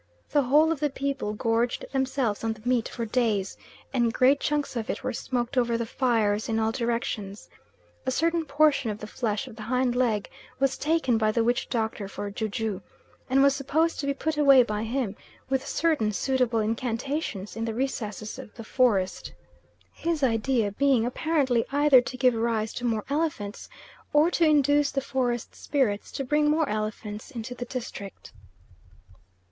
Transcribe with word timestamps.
The 0.31 0.41
whole 0.41 0.71
of 0.71 0.79
the 0.79 0.89
people 0.89 1.33
gorged 1.33 1.85
themselves 1.93 2.43
on 2.43 2.53
the 2.53 2.61
meat 2.67 2.89
for 2.89 3.05
days, 3.05 3.55
and 3.93 4.11
great 4.11 4.39
chunks 4.39 4.75
of 4.75 4.89
it 4.89 5.03
were 5.03 5.13
smoked 5.13 5.59
over 5.59 5.77
the 5.77 5.85
fires 5.85 6.49
in 6.49 6.57
all 6.59 6.71
directions. 6.71 7.47
A 8.07 8.09
certain 8.09 8.43
portion 8.45 8.89
of 8.89 8.97
the 8.97 9.05
flesh 9.05 9.47
of 9.47 9.55
the 9.55 9.61
hind 9.61 9.95
leg 9.95 10.27
was 10.59 10.75
taken 10.75 11.19
by 11.19 11.31
the 11.31 11.43
witch 11.43 11.69
doctor 11.69 12.07
for 12.07 12.31
ju 12.31 12.49
ju, 12.49 12.81
and 13.29 13.43
was 13.43 13.55
supposed 13.55 13.99
to 13.99 14.07
be 14.07 14.13
put 14.15 14.37
away 14.37 14.63
by 14.63 14.81
him, 14.85 15.15
with 15.49 15.67
certain 15.67 16.11
suitable 16.11 16.61
incantations 16.61 17.55
in 17.55 17.63
the 17.65 17.73
recesses 17.75 18.39
of 18.39 18.51
the 18.55 18.63
forest; 18.63 19.31
his 19.93 20.23
idea 20.23 20.71
being 20.71 21.05
apparently 21.05 21.63
either 21.71 22.01
to 22.01 22.17
give 22.17 22.33
rise 22.33 22.73
to 22.73 22.85
more 22.85 23.05
elephants, 23.11 23.69
or 24.13 24.31
to 24.31 24.45
induce 24.45 24.89
the 24.89 24.99
forest 24.99 25.53
spirits 25.53 26.11
to 26.11 26.23
bring 26.23 26.49
more 26.49 26.67
elephants 26.67 27.29
into 27.29 27.53
the 27.53 27.65
district. 27.65 28.33